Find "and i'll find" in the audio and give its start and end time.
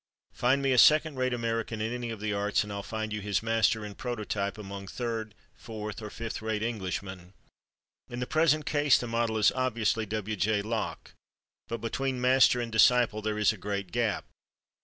2.63-3.13